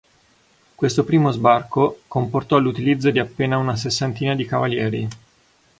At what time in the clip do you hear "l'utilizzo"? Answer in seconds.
2.57-3.11